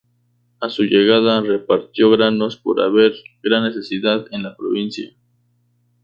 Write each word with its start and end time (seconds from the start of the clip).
A 0.59 0.67
su 0.71 0.81
llegada 0.85 1.41
repartió 1.41 2.09
granos 2.09 2.57
por 2.57 2.81
haber 2.81 3.13
gran 3.43 3.65
necesidad 3.65 4.25
en 4.31 4.41
la 4.41 4.57
provincia. 4.57 5.13